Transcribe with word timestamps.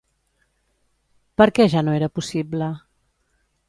Per 1.41 1.47
què 1.59 1.69
ja 1.77 1.87
no 1.87 1.97
era 2.01 2.13
possible? 2.19 2.75